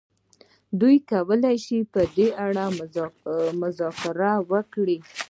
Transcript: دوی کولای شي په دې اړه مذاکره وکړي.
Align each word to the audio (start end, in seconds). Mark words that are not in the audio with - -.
دوی 0.79 0.97
کولای 1.11 1.57
شي 1.65 1.77
په 1.93 2.01
دې 2.15 2.27
اړه 2.45 2.65
مذاکره 3.61 4.33
وکړي. 4.51 4.97